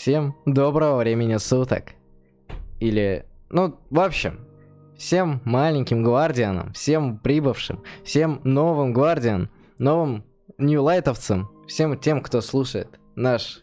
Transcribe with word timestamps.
Всем 0.00 0.34
доброго 0.46 0.96
времени 0.96 1.36
суток. 1.36 1.92
Или, 2.78 3.26
ну, 3.50 3.78
в 3.90 4.00
общем, 4.00 4.48
всем 4.96 5.42
маленьким 5.44 6.02
гвардианам, 6.02 6.72
всем 6.72 7.18
прибывшим, 7.18 7.84
всем 8.02 8.40
новым 8.42 8.94
гвардиан, 8.94 9.50
новым 9.76 10.24
ньюлайтовцам, 10.56 11.50
всем 11.68 11.98
тем, 11.98 12.22
кто 12.22 12.40
слушает 12.40 12.98
наш 13.14 13.60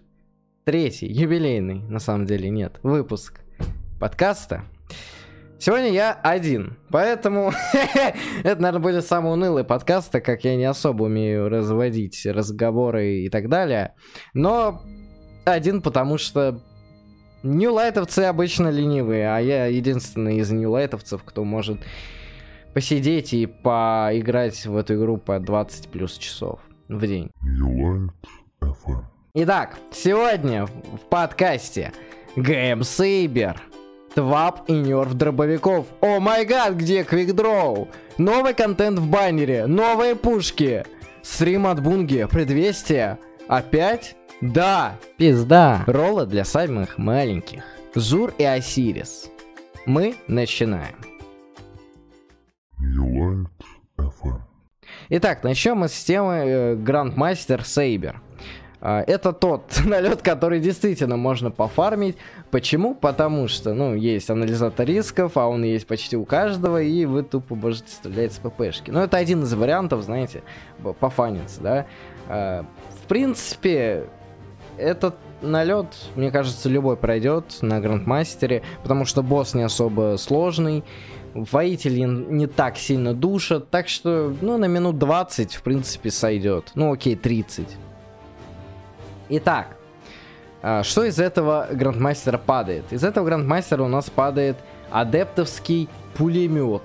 третий, 0.64 1.08
юбилейный, 1.08 1.82
на 1.82 1.98
самом 1.98 2.28
деле 2.28 2.52
нет, 2.52 2.80
выпуск 2.84 3.40
подкаста. 4.00 4.62
Сегодня 5.58 5.90
я 5.90 6.14
один, 6.14 6.78
поэтому 6.92 7.52
это, 8.44 8.62
наверное, 8.62 8.80
будет 8.80 9.08
самый 9.08 9.34
унылый 9.34 9.64
подкаст, 9.64 10.12
так 10.12 10.24
как 10.24 10.44
я 10.44 10.56
не 10.56 10.66
особо 10.66 11.06
умею 11.06 11.50
разводить 11.50 12.28
разговоры 12.28 13.22
и 13.22 13.30
так 13.30 13.50
далее. 13.50 13.96
Но 14.36 14.84
один, 15.54 15.82
потому 15.82 16.18
что 16.18 16.60
ньюлайтовцы 17.44 18.22
обычно 18.22 18.70
ленивые, 18.70 19.30
а 19.30 19.40
я 19.40 19.66
единственный 19.68 20.38
из 20.38 20.52
ньюлайтовцев, 20.52 21.24
кто 21.24 21.44
может 21.44 21.80
посидеть 22.74 23.34
и 23.34 23.46
поиграть 23.46 24.66
в 24.66 24.76
эту 24.78 24.96
игру 24.96 25.18
по 25.18 25.40
20 25.40 25.90
плюс 25.90 26.18
часов 26.18 26.60
в 26.88 27.06
день. 27.06 27.32
Итак, 29.34 29.78
сегодня 29.92 30.66
в 30.66 31.00
подкасте 31.10 31.92
Гэм 32.36 32.84
Сейбер, 32.84 33.62
Твап 34.16 34.70
и 34.70 34.74
Нерв 34.74 35.14
дробовиков. 35.14 35.86
О 36.02 36.20
май 36.20 36.46
гад, 36.46 36.76
где 36.76 37.04
Квикдроу? 37.04 37.88
Новый 38.18 38.54
контент 38.54 39.00
в 39.00 39.10
баннере, 39.10 39.68
новые 39.68 40.16
пушки. 40.16 40.86
Стрим 41.22 41.68
от 41.68 41.84
Бунги, 41.84 42.26
предвестие. 42.30 43.20
Опять? 43.48 44.16
Да, 44.42 44.98
пизда. 45.18 45.84
Роллы 45.88 46.28
для 46.28 46.46
самых 46.46 47.00
маленьких. 47.00 47.64
Зур 47.96 48.32
и 48.38 48.44
Осирис. 48.44 49.32
Мы 49.88 50.16
начинаем. 50.28 50.96
Итак, 55.10 55.44
начнем 55.44 55.78
мы 55.78 55.88
с 55.88 56.04
темы 56.04 56.34
э, 56.34 56.76
Грандмастер 56.76 57.66
Сейбер. 57.66 58.22
А, 58.80 59.04
это 59.08 59.34
тот 59.34 59.82
налет, 59.86 60.22
который 60.22 60.60
действительно 60.60 61.18
можно 61.18 61.50
пофармить. 61.50 62.18
Почему? 62.52 62.94
Потому 62.94 63.48
что, 63.48 63.74
ну, 63.74 63.96
есть 63.96 64.30
анализатор 64.30 64.86
рисков, 64.86 65.36
а 65.38 65.48
он 65.48 65.64
есть 65.64 65.88
почти 65.88 66.16
у 66.16 66.26
каждого, 66.26 66.80
и 66.80 67.06
вы 67.06 67.24
тупо 67.24 67.56
можете 67.56 67.90
стрелять 67.92 68.34
с 68.34 68.38
ППшки. 68.38 68.92
Но 68.92 69.02
это 69.02 69.18
один 69.18 69.42
из 69.42 69.54
вариантов, 69.56 70.04
знаете, 70.04 70.44
пофаниться, 71.00 71.60
да. 71.62 71.86
А, 72.28 72.66
в 73.04 73.08
принципе, 73.08 74.08
этот 74.78 75.16
налет, 75.42 75.88
мне 76.16 76.32
кажется, 76.32 76.70
любой 76.70 76.98
пройдет 76.98 77.58
на 77.62 77.80
Грандмастере, 77.80 78.64
потому 78.84 79.06
что 79.06 79.22
босс 79.22 79.54
не 79.54 79.64
особо 79.64 80.16
сложный, 80.18 80.84
воители 81.34 82.00
не 82.02 82.48
так 82.48 82.78
сильно 82.78 83.14
душат, 83.14 83.70
так 83.70 83.88
что, 83.88 84.34
ну, 84.42 84.58
на 84.58 84.66
минут 84.66 84.98
20, 84.98 85.56
в 85.56 85.62
принципе, 85.62 86.12
сойдет. 86.12 86.72
Ну, 86.76 86.94
окей, 86.94 87.16
30. 87.16 87.68
Итак, 89.30 89.78
а, 90.62 90.84
что 90.84 91.04
из 91.04 91.20
этого 91.20 91.68
Грандмастера 91.72 92.38
падает? 92.38 92.86
Из 92.92 93.04
этого 93.04 93.26
Грандмастера 93.26 93.84
у 93.84 93.88
нас 93.88 94.10
падает 94.10 94.58
адептовский 94.90 95.90
пулемет. 96.16 96.84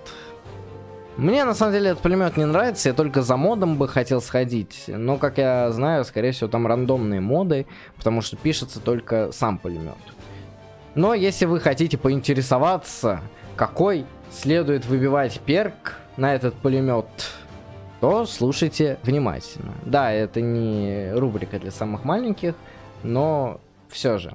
Мне 1.18 1.44
на 1.44 1.52
самом 1.52 1.74
деле 1.74 1.90
этот 1.90 2.02
пулемет 2.02 2.38
не 2.38 2.46
нравится, 2.46 2.88
я 2.88 2.94
только 2.94 3.20
за 3.20 3.36
модом 3.36 3.76
бы 3.76 3.86
хотел 3.86 4.22
сходить. 4.22 4.84
Но, 4.86 5.18
как 5.18 5.36
я 5.36 5.70
знаю, 5.70 6.04
скорее 6.04 6.32
всего, 6.32 6.48
там 6.48 6.66
рандомные 6.66 7.20
моды, 7.20 7.66
потому 7.96 8.22
что 8.22 8.36
пишется 8.36 8.80
только 8.80 9.30
сам 9.30 9.58
пулемет. 9.58 9.98
Но 10.94 11.12
если 11.12 11.44
вы 11.44 11.60
хотите 11.60 11.98
поинтересоваться, 11.98 13.20
какой 13.56 14.06
следует 14.30 14.86
выбивать 14.86 15.40
перк 15.40 15.96
на 16.16 16.34
этот 16.34 16.54
пулемет, 16.54 17.06
то 18.00 18.24
слушайте 18.24 18.98
внимательно. 19.02 19.74
Да, 19.84 20.10
это 20.12 20.40
не 20.40 21.12
рубрика 21.12 21.58
для 21.58 21.70
самых 21.70 22.04
маленьких, 22.04 22.54
но 23.02 23.60
все 23.88 24.16
же. 24.16 24.34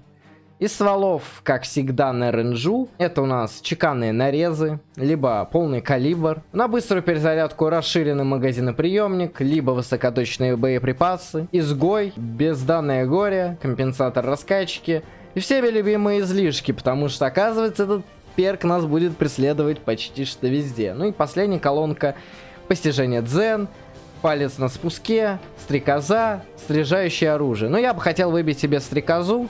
Из 0.59 0.73
стволов, 0.73 1.41
как 1.44 1.63
всегда, 1.63 2.12
на 2.12 2.31
ренжу. 2.31 2.90
Это 2.97 3.22
у 3.22 3.28
нас 3.28 3.62
чеканные 3.62 4.12
нарезы, 4.12 4.79
либо 4.95 5.47
полный 5.51 5.81
калибр. 5.81 6.41
На 6.51 6.68
быструю 6.68 7.03
перезарядку 7.03 7.69
расширенный 7.69 8.23
магазиноприемник, 8.23 9.40
либо 9.40 9.69
высокоточные 9.69 10.57
боеприпасы. 10.57 11.47
Изгой, 11.51 12.12
безданное 12.16 13.06
горе, 13.06 13.59
компенсатор 13.62 14.25
раскачки. 14.25 15.03
И 15.35 15.40
всеми 15.40 15.68
любимые 15.68 16.22
излишки, 16.22 16.72
потому 16.72 17.07
что, 17.07 17.28
оказывается, 17.28 17.84
этот 17.84 18.03
перк 18.35 18.63
нас 18.63 18.84
будет 18.84 19.16
преследовать 19.16 19.78
почти 19.81 20.25
что 20.25 20.47
везде. 20.47 20.95
Ну 20.95 21.06
и 21.06 21.12
последняя 21.12 21.59
колонка 21.59 22.16
постижение 22.68 23.22
дзен, 23.22 23.68
палец 24.24 24.57
на 24.57 24.69
спуске, 24.69 25.38
стрекоза, 25.59 26.41
стрижающее 26.57 27.31
оружие. 27.31 27.69
Но 27.69 27.78
я 27.78 27.94
бы 27.94 28.01
хотел 28.01 28.31
выбить 28.31 28.57
себе 28.57 28.79
стрекозу, 28.79 29.47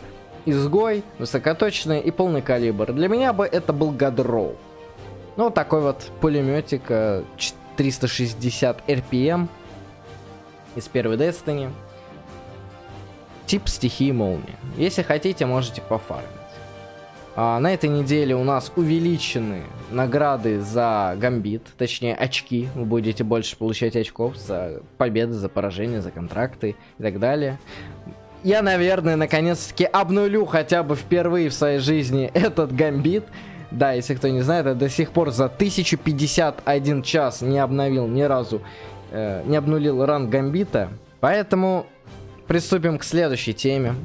изгой, 0.48 1.04
высокоточный 1.20 2.00
и 2.00 2.10
полный 2.10 2.42
калибр. 2.42 2.94
Для 2.94 3.10
меня 3.10 3.34
бы 3.34 3.46
это 3.46 3.74
был 3.74 3.92
гадроу. 3.92 4.56
Ну, 5.36 5.46
вот 5.46 5.54
такой 5.54 5.82
вот 5.82 6.10
пулеметик 6.22 6.84
360 7.76 8.88
RPM 8.88 9.48
из 10.76 10.88
первой 10.88 11.18
Destiny. 11.18 11.70
Тип 13.46 13.68
стихии 13.68 14.12
молнии. 14.12 14.56
Если 14.78 15.04
хотите, 15.04 15.46
можете 15.46 15.82
пофармить. 15.82 16.28
А, 17.36 17.60
на 17.60 17.74
этой 17.74 17.90
неделе 17.90 18.36
у 18.36 18.44
нас 18.44 18.72
увеличены 18.76 19.62
награды 19.92 20.60
за 20.60 21.16
гамбит, 21.18 21.62
точнее 21.78 22.16
очки. 22.16 22.68
Вы 22.74 22.86
будете 22.86 23.24
больше 23.24 23.58
получать 23.58 23.96
очков 23.96 24.38
за 24.38 24.82
победы, 24.98 25.34
за 25.34 25.50
поражения, 25.50 26.02
за 26.02 26.12
контракты 26.12 26.76
и 26.98 27.04
так 27.04 27.20
далее 27.20 27.60
я, 28.44 28.62
наверное, 28.62 29.16
наконец-таки 29.16 29.86
обнулю 29.86 30.46
хотя 30.46 30.84
бы 30.84 30.96
впервые 30.96 31.50
в 31.50 31.54
своей 31.54 31.80
жизни 31.80 32.32
этот 32.34 32.74
гамбит. 32.74 33.26
Да, 33.72 33.92
если 33.92 34.16
кто 34.16 34.30
не 34.30 34.42
знает, 34.42 34.66
я 34.66 34.74
до 34.74 34.90
сих 34.90 35.12
пор 35.12 35.32
за 35.32 35.46
1051 35.46 37.04
час 37.04 37.42
не 37.42 37.60
обновил 37.60 38.08
ни 38.08 38.22
разу, 38.22 38.62
э, 39.12 39.44
не 39.46 39.58
обнулил 39.58 40.06
ранг 40.06 40.30
гамбита. 40.30 40.90
Поэтому 41.20 41.86
приступим 42.48 42.98
к 42.98 43.04
следующей 43.04 43.54
теме. 43.54 43.96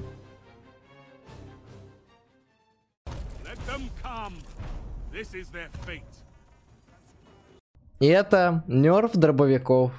И 8.00 8.06
это 8.06 8.64
нерв 8.66 9.12
дробовиков. 9.12 9.92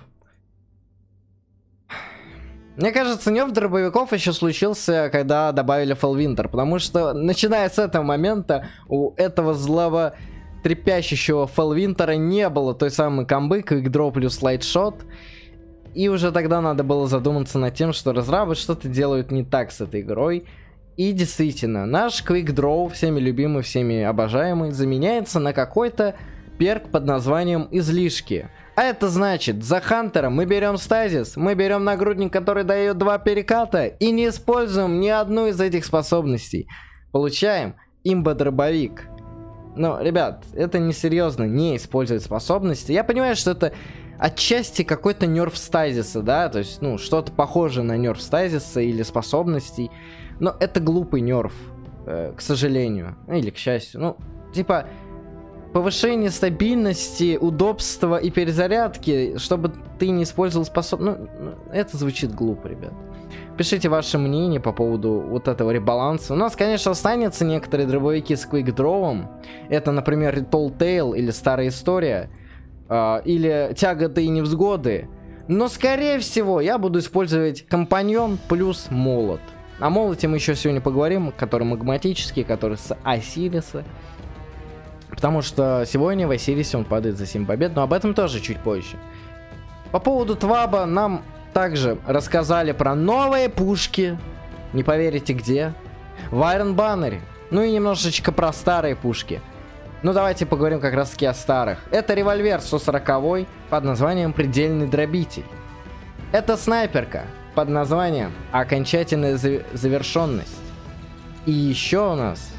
Мне 2.76 2.92
кажется, 2.92 3.32
нёв 3.32 3.52
дробовиков 3.52 4.14
еще 4.14 4.34
случился, 4.34 5.10
когда 5.12 5.52
добавили 5.52 5.96
Winter, 5.96 6.48
потому 6.50 6.80
что, 6.80 7.14
начиная 7.14 7.70
с 7.70 7.78
этого 7.78 8.04
момента, 8.04 8.68
у 8.88 9.14
этого 9.16 9.54
злого 9.54 10.16
трепещущего 10.64 11.46
Winter 11.46 12.16
не 12.16 12.50
было 12.50 12.74
той 12.74 12.90
самой 12.90 13.28
комбы, 13.28 13.62
Draw 13.92 14.12
плюс 14.12 14.36
слайдшот, 14.36 15.06
и 15.94 16.10
уже 16.10 16.32
тогда 16.32 16.62
надо 16.62 16.84
было 16.84 17.08
задуматься 17.08 17.60
над 17.60 17.76
тем, 17.76 17.94
что 17.94 18.14
разрабы 18.14 18.56
что-то 18.56 18.88
делают 18.88 19.32
не 19.32 19.44
так 19.44 19.72
с 19.72 19.82
этой 19.82 20.02
игрой. 20.02 20.46
И 20.98 21.12
действительно, 21.12 21.86
наш 21.86 22.24
Quick 22.24 22.48
Draw, 22.48 22.92
всеми 22.92 23.20
любимый, 23.20 23.62
всеми 23.62 24.02
обожаемый, 24.02 24.72
заменяется 24.72 25.40
на 25.40 25.54
какой-то 25.54 26.16
перк 26.58 26.90
под 26.90 27.06
названием 27.06 27.68
Излишки. 27.72 28.50
А 28.76 28.84
это 28.84 29.10
значит, 29.10 29.64
за 29.64 29.82
Хантером 29.82 30.34
мы 30.34 30.46
берем 30.46 30.78
стазис, 30.78 31.38
мы 31.38 31.54
берем 31.54 31.84
нагрудник, 31.84 32.34
который 32.34 32.64
дает 32.64 32.98
два 32.98 33.20
переката, 33.20 33.86
и 33.86 34.12
не 34.12 34.30
используем 34.30 35.00
ни 35.00 35.10
одну 35.10 35.48
из 35.48 35.62
этих 35.62 35.86
способностей. 35.86 36.68
Получаем 37.12 37.76
имба-дробовик. 38.04 39.08
Но, 39.76 40.02
ребят, 40.02 40.46
это 40.54 40.80
несерьезно, 40.80 41.44
не 41.44 41.78
использовать 41.78 42.24
способности. 42.24 42.92
Я 42.92 43.04
понимаю, 43.04 43.36
что 43.36 43.52
это 43.52 43.74
отчасти 44.20 44.84
какой-то 44.84 45.28
нерв 45.28 45.58
стазиса, 45.58 46.22
да, 46.22 46.50
то 46.50 46.60
есть, 46.60 46.82
ну, 46.82 46.98
что-то 46.98 47.32
похожее 47.32 47.84
на 47.84 47.98
нерв 47.98 48.22
стазиса 48.22 48.82
или 48.82 49.04
способностей. 49.04 49.92
Но 50.40 50.56
это 50.60 50.80
глупый 50.80 51.22
нерв, 51.22 51.54
э, 52.06 52.34
к 52.36 52.42
сожалению, 52.42 53.18
или 53.28 53.50
к 53.50 53.58
счастью. 53.58 54.02
Ну, 54.02 54.18
типа, 54.54 54.88
повышение 55.74 56.30
стабильности, 56.30 57.38
удобства 57.40 58.18
и 58.18 58.30
перезарядки, 58.30 59.38
чтобы 59.38 59.74
ты 60.00 60.10
не 60.10 60.24
использовал 60.24 60.66
способность... 60.66 61.20
Ну, 61.20 61.28
ну, 61.40 61.74
это 61.74 61.98
звучит 61.98 62.34
глупо, 62.34 62.68
ребят. 62.68 62.94
Пишите 63.58 63.90
ваше 63.90 64.18
мнение 64.20 64.60
по 64.60 64.72
поводу 64.72 65.24
вот 65.28 65.48
этого 65.48 65.72
ребаланса. 65.72 66.34
У 66.34 66.38
нас, 66.38 66.56
конечно, 66.56 66.92
останется 66.92 67.44
некоторые 67.44 67.88
дробовики 67.88 68.36
с 68.36 68.46
квикдровом. 68.46 69.30
Это, 69.70 69.92
например, 69.92 70.38
Tall 70.40 70.78
Tale 70.78 71.18
или 71.18 71.32
Старая 71.32 71.70
История. 71.70 72.30
Э, 72.90 73.22
или 73.26 73.74
Тяготы 73.76 74.24
и 74.24 74.30
Невзгоды. 74.30 75.10
Но, 75.48 75.68
скорее 75.68 76.20
всего, 76.20 76.62
я 76.62 76.78
буду 76.78 77.00
использовать 77.00 77.66
компаньон 77.66 78.38
плюс 78.48 78.88
молот. 78.90 79.42
О 79.80 79.90
молоте 79.90 80.28
мы 80.28 80.38
еще 80.38 80.56
сегодня 80.56 80.82
поговорим, 80.82 81.34
который 81.36 81.64
магматический, 81.64 82.44
который 82.44 82.78
с 82.78 82.96
Осириса. 83.04 83.84
Потому 85.16 85.42
что 85.42 85.84
сегодня 85.86 86.28
в 86.28 86.32
Осирисе 86.32 86.78
он 86.78 86.86
падает 86.86 87.18
за 87.18 87.26
7 87.26 87.46
побед, 87.46 87.76
но 87.76 87.84
об 87.84 87.94
этом 87.94 88.14
тоже 88.14 88.40
чуть 88.40 88.60
позже. 88.60 88.98
По 89.92 90.00
поводу 90.00 90.36
Тваба 90.36 90.86
нам 90.86 91.24
также 91.54 92.00
рассказали 92.08 92.72
про 92.72 92.96
новые 92.96 93.48
пушки. 93.48 94.18
Не 94.74 94.84
поверите 94.84 95.34
где. 95.34 95.74
В 96.32 96.42
Iron 96.42 96.76
Banner. 96.76 97.20
Ну 97.52 97.62
и 97.62 97.72
немножечко 97.72 98.32
про 98.32 98.52
старые 98.52 98.96
пушки. 98.96 99.40
Ну 100.02 100.14
давайте 100.14 100.46
поговорим 100.46 100.80
как 100.82 100.96
раз 100.96 101.12
таки 101.12 101.26
о 101.28 101.34
старых. 101.34 101.80
Это 101.92 102.14
револьвер 102.16 102.60
140 102.60 103.48
под 103.70 103.84
названием 103.84 104.34
Предельный 104.34 104.88
Дробитель. 104.88 105.46
Это 106.32 106.58
снайперка 106.58 107.26
под 107.54 107.70
названием 107.70 108.32
Окончательная 108.52 109.38
завершенность. 109.38 110.58
И 111.46 111.52
еще 111.52 112.12
у 112.12 112.16
нас 112.16 112.50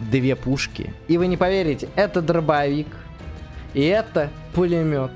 две 0.00 0.36
пушки. 0.36 0.92
И 1.08 1.18
вы 1.18 1.26
не 1.26 1.36
поверите, 1.36 1.88
это 1.96 2.22
дробовик. 2.22 2.88
И 3.74 3.82
это 3.84 4.30
пулемет. 4.54 5.10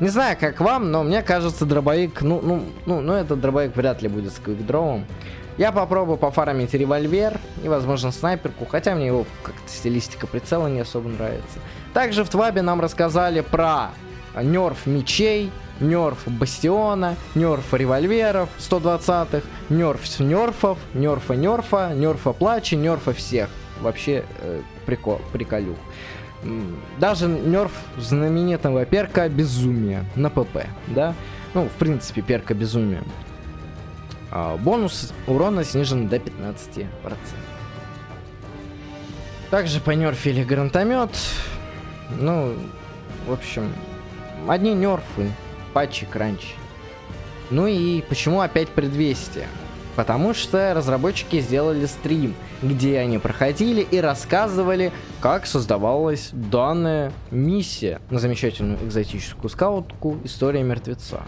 Не 0.00 0.08
знаю, 0.08 0.36
как 0.38 0.60
вам, 0.60 0.90
но 0.90 1.02
мне 1.02 1.22
кажется, 1.22 1.64
дробовик, 1.64 2.22
ну, 2.22 2.40
ну, 2.42 2.64
ну, 2.84 3.00
ну, 3.00 3.12
этот 3.12 3.40
дробовик 3.40 3.76
вряд 3.76 4.02
ли 4.02 4.08
будет 4.08 4.32
с 4.32 4.38
квикдровом. 4.38 5.06
Я 5.56 5.70
попробую 5.70 6.18
пофармить 6.18 6.74
револьвер 6.74 7.38
и, 7.62 7.68
возможно, 7.68 8.10
снайперку, 8.10 8.66
хотя 8.66 8.94
мне 8.96 9.06
его 9.06 9.24
как-то 9.44 9.68
стилистика 9.68 10.26
прицела 10.26 10.66
не 10.66 10.80
особо 10.80 11.08
нравится. 11.08 11.60
Также 11.92 12.24
в 12.24 12.28
Твабе 12.28 12.60
нам 12.62 12.80
рассказали 12.80 13.40
про 13.40 13.90
нерф 14.42 14.86
мечей, 14.86 15.52
нерф 15.78 16.26
бастиона, 16.26 17.14
нерф 17.36 17.72
револьверов 17.72 18.48
120-х, 18.58 19.42
нерф 19.68 20.18
нерфов, 20.18 20.78
нерфа 20.92 21.34
нерфа, 21.34 21.94
нерфа 21.94 22.32
плача, 22.32 22.74
нерфа 22.74 23.12
всех. 23.12 23.48
Вообще 23.84 24.24
э, 24.40 24.62
прикол, 24.86 25.20
приколюх. 25.30 25.76
Даже 26.98 27.28
нерф 27.28 27.72
знаменитого 27.98 28.86
перка 28.86 29.28
безумия 29.28 30.06
на 30.16 30.30
ПП, 30.30 30.66
да? 30.86 31.14
Ну, 31.52 31.68
в 31.68 31.72
принципе, 31.72 32.22
перка 32.22 32.54
безумия. 32.54 33.02
А, 34.30 34.56
бонус 34.56 35.12
урона 35.26 35.64
снижен 35.64 36.08
до 36.08 36.16
15%. 36.16 36.86
Также 39.50 39.80
понерфили 39.80 40.42
гранатомет. 40.42 41.10
Ну, 42.18 42.54
в 43.26 43.32
общем, 43.32 43.70
одни 44.48 44.72
нерфы, 44.72 45.30
патчи, 45.74 46.06
кранчи. 46.06 46.54
Ну 47.50 47.66
и 47.66 48.00
почему 48.00 48.40
опять 48.40 48.70
предвестие? 48.70 49.46
Потому 49.96 50.34
что 50.34 50.74
разработчики 50.74 51.40
сделали 51.40 51.86
стрим, 51.86 52.34
где 52.62 52.98
они 52.98 53.18
проходили 53.18 53.80
и 53.80 54.00
рассказывали, 54.00 54.92
как 55.20 55.46
создавалась 55.46 56.30
данная 56.32 57.12
миссия 57.30 58.00
на 58.10 58.18
замечательную 58.18 58.78
экзотическую 58.84 59.50
скаутку 59.50 60.18
«История 60.24 60.62
мертвеца». 60.62 61.22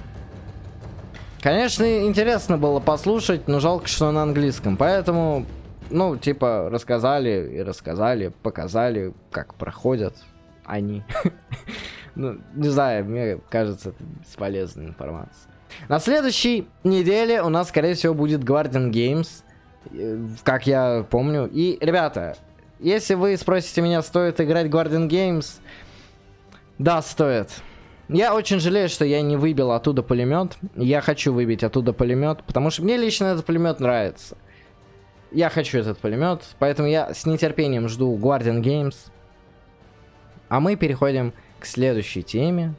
Конечно, 1.40 2.04
интересно 2.04 2.58
было 2.58 2.80
послушать, 2.80 3.46
но 3.46 3.60
жалко, 3.60 3.86
что 3.86 4.10
на 4.10 4.22
английском. 4.22 4.76
Поэтому, 4.76 5.46
ну, 5.90 6.16
типа, 6.16 6.68
рассказали 6.70 7.52
и 7.54 7.62
рассказали, 7.62 8.32
показали, 8.42 9.14
как 9.30 9.54
проходят 9.54 10.16
они. 10.64 11.04
Ну, 12.18 12.38
не 12.54 12.70
знаю, 12.70 13.04
мне 13.04 13.38
кажется, 13.50 13.90
это 13.90 14.02
бесполезная 14.02 14.86
информация. 14.86 15.52
На 15.88 15.98
следующей 15.98 16.68
неделе 16.84 17.42
у 17.42 17.48
нас, 17.48 17.68
скорее 17.68 17.94
всего, 17.94 18.14
будет 18.14 18.42
Guardian 18.42 18.90
Games, 18.90 19.42
э, 19.92 20.18
как 20.42 20.66
я 20.66 21.06
помню. 21.08 21.48
И, 21.52 21.78
ребята, 21.80 22.36
если 22.78 23.14
вы 23.14 23.36
спросите 23.36 23.80
меня, 23.80 24.02
стоит 24.02 24.40
играть 24.40 24.66
Guardian 24.66 25.08
Games, 25.08 25.60
да, 26.78 27.00
стоит. 27.02 27.50
Я 28.08 28.34
очень 28.34 28.60
жалею, 28.60 28.88
что 28.88 29.04
я 29.04 29.20
не 29.22 29.36
выбил 29.36 29.72
оттуда 29.72 30.02
пулемет. 30.02 30.56
Я 30.76 31.00
хочу 31.00 31.32
выбить 31.32 31.64
оттуда 31.64 31.92
пулемет, 31.92 32.44
потому 32.44 32.70
что 32.70 32.82
мне 32.82 32.96
лично 32.96 33.26
этот 33.26 33.44
пулемет 33.44 33.80
нравится. 33.80 34.36
Я 35.32 35.48
хочу 35.48 35.78
этот 35.78 35.98
пулемет, 35.98 36.42
поэтому 36.58 36.88
я 36.88 37.12
с 37.12 37.26
нетерпением 37.26 37.88
жду 37.88 38.16
Guardian 38.16 38.62
Games. 38.62 38.94
А 40.48 40.60
мы 40.60 40.76
переходим 40.76 41.32
к 41.58 41.66
следующей 41.66 42.22
теме. 42.22 42.74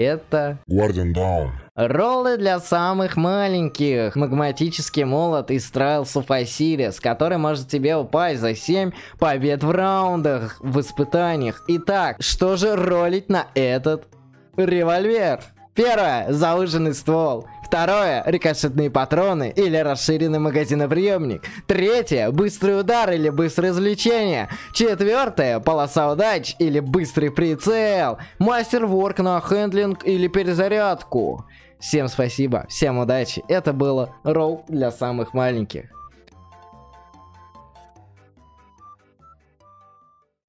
Это... 0.00 0.58
Guardian 0.66 1.12
Down. 1.12 1.50
Роллы 1.76 2.38
для 2.38 2.58
самых 2.58 3.18
маленьких. 3.18 4.16
Магматический 4.16 5.04
молот 5.04 5.50
из 5.50 5.70
Trials 5.70 6.14
of 6.14 6.28
Osiris, 6.28 6.98
который 7.02 7.36
может 7.36 7.68
тебе 7.68 7.96
упасть 7.96 8.40
за 8.40 8.54
7 8.54 8.92
побед 9.18 9.62
в 9.62 9.70
раундах, 9.70 10.58
в 10.60 10.80
испытаниях. 10.80 11.64
Итак, 11.68 12.16
что 12.20 12.56
же 12.56 12.76
ролить 12.76 13.28
на 13.28 13.48
этот 13.54 14.08
Револьвер. 14.56 15.40
Первое. 15.80 16.30
Зауженный 16.30 16.92
ствол. 16.92 17.46
Второе. 17.64 18.22
Рикошетные 18.26 18.90
патроны 18.90 19.50
или 19.56 19.78
расширенный 19.78 20.38
магазиноприемник. 20.38 21.42
Третье. 21.66 22.30
Быстрый 22.30 22.78
удар 22.78 23.10
или 23.12 23.30
быстрое 23.30 23.70
извлечение. 23.70 24.50
Четвертое. 24.74 25.58
Полоса 25.58 26.12
удач 26.12 26.54
или 26.58 26.80
быстрый 26.80 27.30
прицел. 27.30 28.18
Masterwork 28.38 29.20
на 29.20 29.40
handling 29.40 30.06
или 30.06 30.28
перезарядку. 30.28 31.46
Всем 31.78 32.08
спасибо, 32.08 32.66
всем 32.68 32.98
удачи. 32.98 33.42
Это 33.48 33.72
было 33.72 34.14
Роу 34.22 34.66
для 34.68 34.90
самых 34.90 35.32
маленьких. 35.32 35.84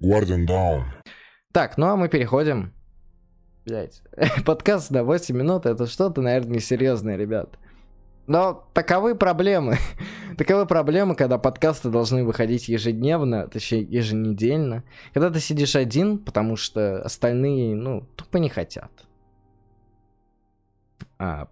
Guardian 0.04 0.46
Down. 0.46 0.84
Так, 1.54 1.78
ну 1.78 1.88
а 1.88 1.96
мы 1.96 2.10
переходим 2.10 2.74
Блять, 3.66 4.02
подкаст 4.46 4.90
на 4.90 5.04
8 5.04 5.38
минут, 5.38 5.68
это 5.68 5.86
что-то, 5.86 6.22
наверное, 6.22 6.56
несерьезное, 6.56 7.16
ребят. 7.16 7.60
Но 8.26 8.68
таковы 8.74 9.14
проблемы. 9.14 9.78
таковы 10.38 10.66
проблемы, 10.66 11.16
когда 11.16 11.38
подкасты 11.38 11.90
должны 11.90 12.24
выходить 12.24 12.70
ежедневно, 12.70 13.48
точнее, 13.48 13.84
еженедельно. 13.84 14.84
Когда 15.14 15.30
ты 15.30 15.40
сидишь 15.40 15.76
один, 15.76 16.18
потому 16.18 16.56
что 16.56 17.04
остальные, 17.04 17.76
ну, 17.76 18.08
тупо 18.16 18.38
не 18.38 18.50
хотят. 18.50 18.92
А, 21.20 21.48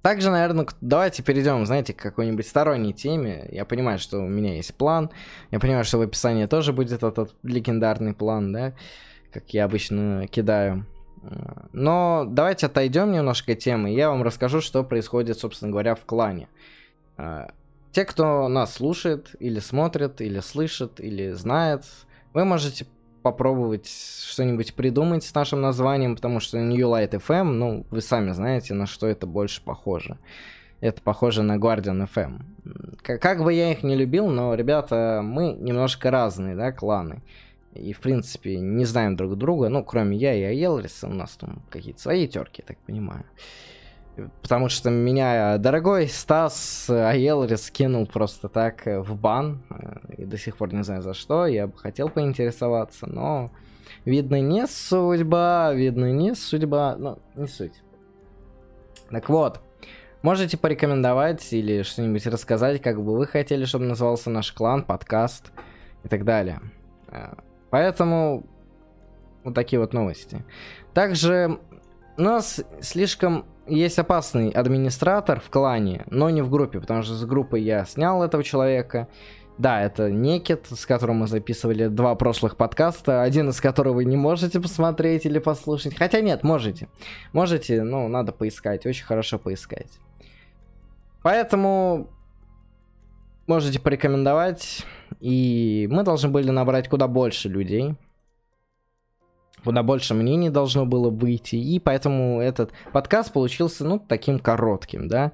также, 0.00 0.30
наверное, 0.30 0.66
давайте 0.80 1.22
перейдем, 1.22 1.66
знаете, 1.66 1.92
к 1.92 1.98
какой-нибудь 1.98 2.46
сторонней 2.46 2.94
теме. 2.94 3.48
Я 3.52 3.66
понимаю, 3.66 3.98
что 3.98 4.18
у 4.18 4.28
меня 4.28 4.54
есть 4.54 4.74
план. 4.74 5.10
Я 5.50 5.60
понимаю, 5.60 5.84
что 5.84 5.98
в 5.98 6.02
описании 6.02 6.46
тоже 6.46 6.72
будет 6.72 7.02
этот 7.02 7.34
легендарный 7.42 8.14
план, 8.14 8.50
да, 8.50 8.74
как 9.30 9.50
я 9.52 9.64
обычно 9.64 10.26
кидаю. 10.28 10.86
Но 11.72 12.24
давайте 12.28 12.66
отойдем 12.66 13.12
немножко 13.12 13.54
темы, 13.54 13.92
и 13.92 13.96
я 13.96 14.10
вам 14.10 14.22
расскажу, 14.22 14.60
что 14.60 14.84
происходит, 14.84 15.38
собственно 15.38 15.70
говоря, 15.70 15.94
в 15.94 16.04
клане. 16.04 16.48
А, 17.16 17.50
те, 17.92 18.04
кто 18.04 18.48
нас 18.48 18.74
слушает, 18.74 19.34
или 19.38 19.60
смотрит, 19.60 20.20
или 20.20 20.40
слышит, 20.40 21.00
или 21.00 21.30
знает, 21.32 21.84
вы 22.32 22.44
можете 22.44 22.86
попробовать 23.22 23.88
что-нибудь 23.88 24.74
придумать 24.74 25.24
с 25.24 25.34
нашим 25.34 25.60
названием, 25.60 26.14
потому 26.16 26.40
что 26.40 26.58
New 26.58 26.86
Light 26.88 27.10
FM, 27.10 27.44
ну, 27.44 27.86
вы 27.90 28.00
сами 28.02 28.32
знаете, 28.32 28.74
на 28.74 28.86
что 28.86 29.06
это 29.06 29.26
больше 29.26 29.62
похоже. 29.62 30.18
Это 30.80 31.00
похоже 31.00 31.42
на 31.42 31.56
Guardian 31.56 32.06
FM. 32.06 32.42
Как 33.02 33.42
бы 33.42 33.52
я 33.52 33.72
их 33.72 33.82
не 33.82 33.96
любил, 33.96 34.28
но, 34.28 34.54
ребята, 34.54 35.22
мы 35.24 35.52
немножко 35.52 36.10
разные, 36.10 36.54
да, 36.54 36.72
кланы 36.72 37.22
и, 37.74 37.92
в 37.92 38.00
принципе, 38.00 38.58
не 38.58 38.84
знаем 38.84 39.16
друг 39.16 39.36
друга, 39.36 39.68
ну, 39.68 39.84
кроме 39.84 40.16
я 40.16 40.34
и 40.34 40.42
Аелриса, 40.42 41.08
у 41.08 41.12
нас 41.12 41.36
там 41.36 41.62
какие-то 41.70 42.00
свои 42.00 42.28
терки, 42.28 42.62
так 42.62 42.78
понимаю. 42.78 43.24
Потому 44.42 44.68
что 44.68 44.90
меня 44.90 45.58
дорогой 45.58 46.06
Стас 46.06 46.88
Аелрис 46.88 47.68
кинул 47.70 48.06
просто 48.06 48.48
так 48.48 48.86
э, 48.86 49.00
в 49.00 49.16
бан, 49.16 49.64
э, 49.70 50.14
и 50.18 50.24
до 50.24 50.38
сих 50.38 50.56
пор 50.56 50.72
не 50.72 50.84
знаю 50.84 51.02
за 51.02 51.14
что, 51.14 51.46
я 51.46 51.66
бы 51.66 51.76
хотел 51.76 52.08
поинтересоваться, 52.08 53.08
но, 53.08 53.50
видно, 54.04 54.40
не 54.40 54.68
судьба, 54.68 55.72
видно, 55.74 56.12
не 56.12 56.36
судьба, 56.36 56.94
ну, 56.96 57.18
не 57.34 57.48
суть. 57.48 57.82
Так 59.10 59.28
вот, 59.28 59.60
можете 60.22 60.56
порекомендовать 60.56 61.52
или 61.52 61.82
что-нибудь 61.82 62.26
рассказать, 62.28 62.80
как 62.80 63.02
бы 63.02 63.16
вы 63.16 63.26
хотели, 63.26 63.64
чтобы 63.64 63.86
назывался 63.86 64.30
наш 64.30 64.52
клан, 64.52 64.84
подкаст 64.84 65.50
и 66.04 66.08
так 66.08 66.24
далее. 66.24 66.60
Поэтому 67.74 68.46
вот 69.42 69.52
такие 69.52 69.80
вот 69.80 69.92
новости. 69.92 70.44
Также 70.92 71.58
у 72.16 72.22
нас 72.22 72.62
слишком 72.80 73.46
есть 73.66 73.98
опасный 73.98 74.50
администратор 74.50 75.40
в 75.40 75.50
клане, 75.50 76.04
но 76.08 76.30
не 76.30 76.40
в 76.40 76.50
группе, 76.50 76.78
потому 76.78 77.02
что 77.02 77.14
с 77.14 77.24
группы 77.24 77.58
я 77.58 77.84
снял 77.84 78.22
этого 78.22 78.44
человека. 78.44 79.08
Да, 79.58 79.82
это 79.82 80.08
Некит, 80.08 80.68
с 80.70 80.86
которым 80.86 81.16
мы 81.16 81.26
записывали 81.26 81.88
два 81.88 82.14
прошлых 82.14 82.56
подкаста, 82.56 83.22
один 83.22 83.48
из 83.48 83.60
которых 83.60 83.94
вы 83.94 84.04
не 84.04 84.16
можете 84.16 84.60
посмотреть 84.60 85.26
или 85.26 85.40
послушать. 85.40 85.96
Хотя 85.98 86.20
нет, 86.20 86.44
можете. 86.44 86.86
Можете, 87.32 87.82
но 87.82 88.06
надо 88.06 88.30
поискать, 88.30 88.86
очень 88.86 89.04
хорошо 89.04 89.40
поискать. 89.40 89.98
Поэтому 91.24 92.08
можете 93.48 93.80
порекомендовать. 93.80 94.86
И 95.24 95.88
мы 95.90 96.02
должны 96.02 96.28
были 96.28 96.50
набрать 96.50 96.90
куда 96.90 97.08
больше 97.08 97.48
людей. 97.48 97.94
Куда 99.64 99.82
больше 99.82 100.12
мнений 100.12 100.50
должно 100.50 100.84
было 100.84 101.08
выйти. 101.08 101.56
И 101.56 101.78
поэтому 101.78 102.42
этот 102.42 102.72
подкаст 102.92 103.32
получился, 103.32 103.86
ну, 103.86 103.98
таким 103.98 104.38
коротким, 104.38 105.08
да. 105.08 105.32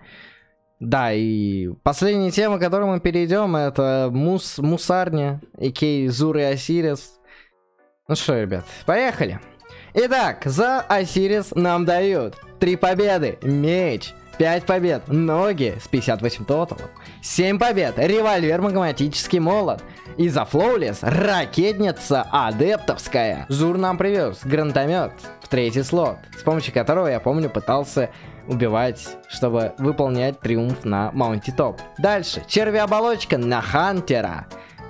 Да, 0.79 1.13
и 1.13 1.71
последняя 1.83 2.31
тема, 2.31 2.59
к 2.59 2.61
которой 2.61 2.87
мы 2.87 3.01
перейдем, 3.01 3.57
это 3.57 4.11
мус, 4.13 4.59
мусарня, 4.59 5.41
Икей 5.59 6.07
Зур 6.07 6.37
и 6.37 6.43
Осирис. 6.43 7.19
Ну 8.07 8.15
что, 8.15 8.41
ребят, 8.41 8.67
поехали. 8.87 9.41
Итак, 9.95 10.43
за 10.45 10.83
Осирис 10.83 11.51
нам 11.57 11.85
дают 11.85 12.37
три 12.61 12.77
победы, 12.77 13.41
меч, 13.43 14.15
5 14.39 14.65
побед, 14.65 15.09
ноги 15.09 15.77
с 15.83 15.89
58 15.89 16.45
тоталом, 16.45 16.91
7 17.23 17.59
побед, 17.59 17.99
револьвер 17.99 18.61
магматический 18.61 19.39
молот, 19.39 19.83
и 20.17 20.29
за 20.29 20.45
флоулес 20.45 20.99
ракетница 21.03 22.27
адептовская. 22.31 23.47
Зур 23.49 23.79
нам 23.79 23.99
привез 23.99 24.41
гранатомет 24.45 25.13
в 25.41 25.49
третий 25.49 25.83
слот, 25.83 26.17
с 26.39 26.43
помощью 26.43 26.75
которого, 26.75 27.07
я 27.07 27.21
помню, 27.21 27.51
пытался 27.51 28.11
убивать, 28.47 29.17
чтобы 29.29 29.73
выполнять 29.79 30.41
триумф 30.41 30.85
на 30.85 31.11
Маунти 31.13 31.53
Топ. 31.53 31.81
Дальше, 31.99 32.43
черви-оболочка 32.49 33.39
на 33.39 33.61
Хантера. 33.61 34.47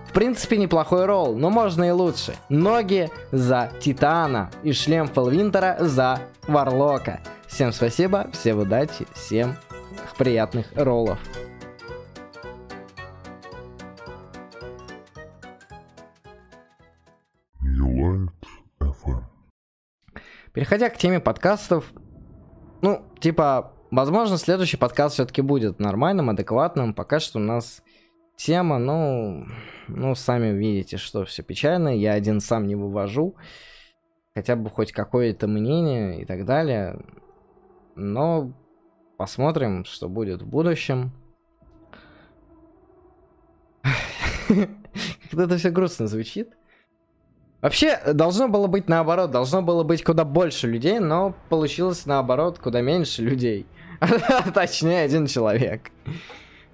В 0.09 0.13
принципе, 0.13 0.57
неплохой 0.57 1.05
ролл, 1.05 1.37
но 1.37 1.51
можно 1.51 1.85
и 1.85 1.91
лучше. 1.91 2.35
Ноги 2.49 3.11
за 3.31 3.71
Титана 3.81 4.51
и 4.65 4.73
шлем 4.73 5.07
Фелвинтера 5.07 5.77
за 5.79 6.19
Варлока. 6.49 7.21
Всем 7.51 7.73
спасибо, 7.73 8.31
всем 8.33 8.61
удачи, 8.61 9.05
всем 9.13 9.57
приятных 10.17 10.73
роллов. 10.77 11.19
Переходя 20.53 20.91
к 20.91 20.97
теме 20.97 21.19
подкастов, 21.19 21.93
ну, 22.83 23.05
типа, 23.19 23.75
возможно, 23.91 24.39
следующий 24.39 24.77
подкаст 24.77 25.15
все-таки 25.15 25.43
будет 25.43 25.81
нормальным, 25.81 26.31
адекватным. 26.31 26.95
Пока 26.95 27.19
что 27.19 27.41
у 27.41 27.43
нас 27.43 27.83
тема, 28.37 28.79
ну, 28.79 29.47
ну, 29.89 30.15
сами 30.15 30.57
видите, 30.57 30.99
что 30.99 31.25
все 31.25 31.43
печально. 31.43 31.89
Я 31.89 32.13
один 32.13 32.41
сам 32.41 32.67
не 32.69 32.77
вывожу. 32.77 33.37
Хотя 34.35 34.55
бы 34.55 34.71
хоть 34.71 34.93
какое-то 34.93 35.49
мнение 35.49 36.23
и 36.23 36.25
так 36.25 36.45
далее. 36.45 36.97
Но 37.95 38.53
посмотрим, 39.17 39.85
что 39.85 40.09
будет 40.09 40.43
в 40.43 40.47
будущем. 40.47 41.13
Как-то 44.49 45.43
это 45.43 45.57
все 45.59 45.71
грустно 45.71 46.07
звучит. 46.07 46.57
Вообще, 47.61 48.01
должно 48.15 48.49
было 48.49 48.67
быть 48.67 48.89
наоборот, 48.89 49.31
должно 49.31 49.61
было 49.61 49.83
быть 49.85 50.03
куда 50.03 50.25
больше 50.25 50.67
людей, 50.67 50.99
но 50.99 51.35
получилось 51.51 52.07
наоборот, 52.07 52.59
куда 52.59 52.81
меньше 52.81 53.23
людей. 53.23 53.67
Точнее, 54.55 55.03
один 55.03 55.27
человек. 55.27 55.91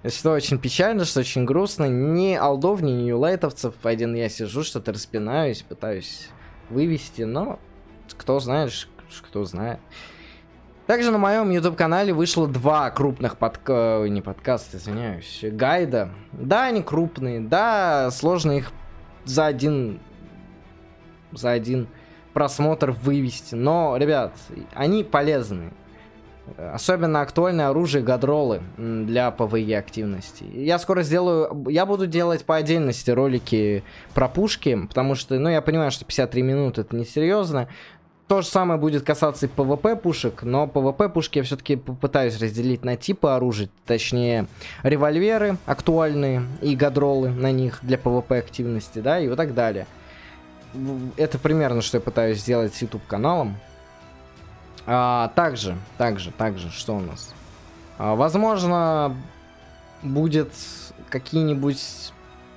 Что 0.05 0.31
очень 0.31 0.59
печально, 0.59 1.03
что 1.03 1.19
очень 1.19 1.43
грустно. 1.43 1.85
Ни 1.85 2.35
алдов, 2.35 2.81
ни 2.81 2.91
ньюлайтовцев. 2.91 3.73
Один 3.83 4.15
я 4.15 4.29
сижу, 4.29 4.63
что-то 4.63 4.93
распинаюсь, 4.93 5.61
пытаюсь 5.61 6.29
вывести, 6.69 7.23
но 7.23 7.59
кто 8.17 8.39
знает, 8.39 8.71
кто 9.27 9.43
знает. 9.43 9.79
Также 10.87 11.11
на 11.11 11.17
моем 11.17 11.49
YouTube-канале 11.51 12.13
вышло 12.13 12.47
два 12.47 12.89
крупных 12.89 13.37
подка... 13.37 14.05
не 14.07 14.21
подкаста, 14.21 14.77
извиняюсь, 14.77 15.43
гайда. 15.43 16.11
Да, 16.31 16.65
они 16.65 16.81
крупные, 16.81 17.41
да, 17.41 18.09
сложно 18.11 18.53
их 18.53 18.71
за 19.25 19.45
один 19.45 19.99
за 21.31 21.51
один 21.51 21.87
просмотр 22.33 22.91
вывести. 22.91 23.55
Но, 23.55 23.97
ребят, 23.97 24.33
они 24.73 25.03
полезны. 25.03 25.71
Особенно 26.57 27.21
актуальное 27.21 27.67
оружие 27.67 28.01
god 28.01 28.24
roll 28.24 28.53
ы 28.53 28.61
для 28.77 29.31
PvE 29.31 29.77
активности. 29.77 30.45
Я 30.53 30.79
скоро 30.79 31.03
сделаю... 31.03 31.65
Я 31.67 31.85
буду 31.85 32.07
делать 32.07 32.45
по 32.45 32.55
отдельности 32.55 33.11
ролики 33.11 33.83
про 34.13 34.29
пушки, 34.29 34.87
потому 34.87 35.15
что, 35.15 35.37
ну, 35.37 35.49
я 35.49 35.61
понимаю, 35.61 35.91
что 35.91 36.05
53 36.05 36.41
минуты 36.43 36.81
это 36.81 36.95
несерьезно. 36.95 37.67
То 38.27 38.41
же 38.41 38.47
самое 38.47 38.77
будет 38.77 39.03
касаться 39.03 39.45
и 39.45 39.49
PvP 39.49 39.95
пушек, 39.95 40.43
но 40.43 40.67
PvP 40.67 41.07
пушки 41.07 41.37
я 41.37 41.43
все-таки 41.45 41.77
попытаюсь 41.77 42.37
разделить 42.41 42.83
на 42.83 42.97
типы 42.97 43.29
оружия, 43.29 43.69
точнее 43.85 44.47
револьверы 44.83 45.57
актуальные 45.65 46.45
и 46.61 46.75
god 46.75 46.95
roll 46.95 47.22
ы 47.22 47.29
на 47.29 47.53
них 47.53 47.79
для 47.83 47.97
PvP 47.97 48.39
активности, 48.39 48.99
да, 48.99 49.17
и 49.19 49.29
вот 49.29 49.37
так 49.37 49.53
далее. 49.53 49.87
Это 51.15 51.39
примерно, 51.39 51.81
что 51.81 51.97
я 51.97 52.01
пытаюсь 52.01 52.39
сделать 52.39 52.75
с 52.75 52.81
YouTube 52.81 53.07
каналом. 53.07 53.57
А, 54.85 55.31
также, 55.33 55.77
также, 55.97 56.31
также, 56.31 56.69
что 56.69 56.97
у 56.97 56.99
нас? 56.99 57.33
А, 57.97 58.15
возможно, 58.15 59.15
будет 60.03 60.51
какие-нибудь 61.09 62.11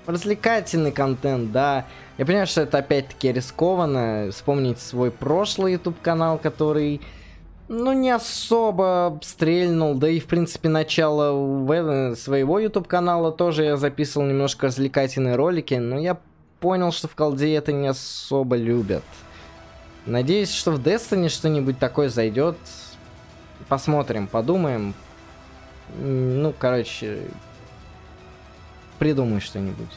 развлекательный 0.07 0.93
контент, 0.93 1.53
да. 1.53 1.87
Я 2.21 2.27
понимаю, 2.27 2.47
что 2.47 2.61
это 2.61 2.77
опять-таки 2.77 3.33
рискованно. 3.33 4.29
Вспомнить 4.31 4.79
свой 4.79 5.11
прошлый 5.11 5.73
YouTube 5.73 6.03
канал, 6.03 6.37
который, 6.37 7.01
ну, 7.67 7.93
не 7.93 8.11
особо 8.11 9.19
стрельнул. 9.23 9.95
Да 9.95 10.07
и, 10.07 10.21
в 10.21 10.27
принципе, 10.27 10.69
начало 10.69 12.15
своего 12.17 12.59
YouTube 12.59 12.87
канала 12.89 13.33
тоже 13.33 13.65
я 13.65 13.79
записывал 13.79 14.27
немножко 14.27 14.67
развлекательные 14.67 15.35
ролики. 15.35 15.73
Но 15.73 15.99
я 15.99 16.19
понял, 16.61 16.93
что 16.93 17.09
в 17.09 17.15
колде 17.15 17.55
это 17.55 17.73
не 17.73 17.89
особо 17.89 18.57
любят. 18.57 19.05
Надеюсь, 20.05 20.53
что 20.53 20.73
в 20.73 20.79
Destiny 20.79 21.31
что-нибудь 21.31 21.79
такое 21.79 22.11
зайдет. 22.11 22.59
Посмотрим, 23.67 24.27
подумаем. 24.27 24.93
Ну, 25.99 26.53
короче, 26.59 27.23
придумай 28.99 29.41
что-нибудь. 29.41 29.89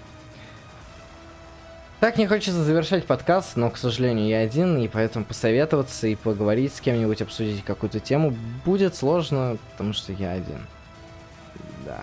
Так 2.04 2.18
не 2.18 2.28
хочется 2.28 2.62
завершать 2.62 3.06
подкаст, 3.06 3.56
но, 3.56 3.70
к 3.70 3.78
сожалению, 3.78 4.28
я 4.28 4.40
один, 4.40 4.78
и 4.78 4.90
поэтому 4.90 5.24
посоветоваться 5.24 6.06
и 6.06 6.16
поговорить 6.16 6.76
с 6.76 6.82
кем-нибудь, 6.82 7.22
обсудить 7.22 7.64
какую-то 7.64 8.02
тему 8.02 8.36
будет 8.66 8.94
сложно, 8.94 9.58
потому 9.72 9.94
что 9.94 10.12
я 10.12 10.32
один. 10.32 10.68
Да. 11.86 12.02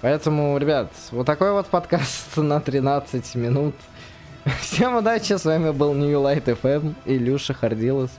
Поэтому, 0.00 0.56
ребят, 0.56 0.90
вот 1.10 1.26
такой 1.26 1.52
вот 1.52 1.66
подкаст 1.66 2.36
на 2.38 2.58
13 2.58 3.34
минут. 3.34 3.74
Всем 4.62 4.96
удачи, 4.96 5.34
с 5.34 5.44
вами 5.44 5.72
был 5.72 5.92
New 5.92 6.18
Light 6.18 6.44
FM, 6.44 6.94
Илюша 7.04 7.52
Хардилос. 7.52 8.12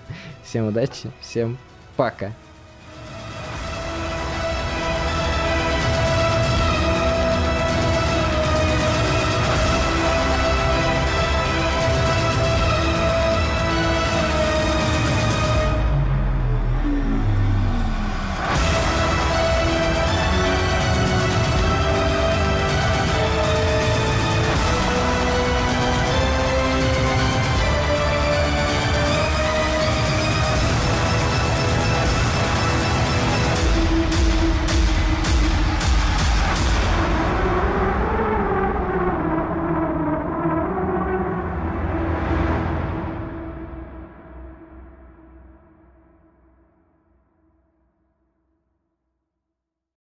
Всем 0.44 0.68
удачи, 0.68 1.10
всем 1.22 1.58
пока. 1.96 2.34